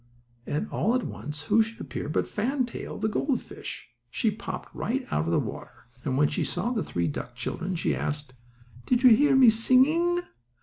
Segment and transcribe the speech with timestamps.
[0.47, 3.89] And, all at once, who should appear but Fan Tail, the gold fish.
[4.09, 7.75] She popped right out of the water, and when she saw the three duck children
[7.75, 8.33] she asked:
[8.87, 10.21] "Did you hear me singing?"